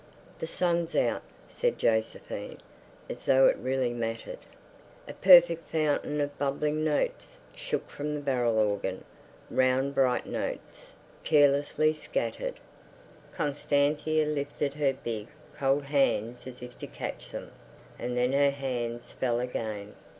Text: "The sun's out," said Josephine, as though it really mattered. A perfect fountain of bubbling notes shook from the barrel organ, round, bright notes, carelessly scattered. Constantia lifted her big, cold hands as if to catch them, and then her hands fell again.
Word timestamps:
"The 0.39 0.47
sun's 0.47 0.95
out," 0.95 1.21
said 1.47 1.77
Josephine, 1.77 2.57
as 3.07 3.25
though 3.25 3.45
it 3.45 3.57
really 3.57 3.93
mattered. 3.93 4.39
A 5.07 5.13
perfect 5.13 5.69
fountain 5.69 6.19
of 6.19 6.35
bubbling 6.39 6.83
notes 6.83 7.39
shook 7.55 7.87
from 7.87 8.15
the 8.15 8.19
barrel 8.19 8.57
organ, 8.57 9.03
round, 9.51 9.93
bright 9.93 10.25
notes, 10.25 10.95
carelessly 11.23 11.93
scattered. 11.93 12.59
Constantia 13.31 14.25
lifted 14.25 14.73
her 14.73 14.93
big, 14.93 15.27
cold 15.55 15.83
hands 15.83 16.47
as 16.47 16.63
if 16.63 16.79
to 16.79 16.87
catch 16.87 17.29
them, 17.29 17.51
and 17.99 18.17
then 18.17 18.31
her 18.31 18.49
hands 18.49 19.11
fell 19.11 19.39
again. 19.39 19.93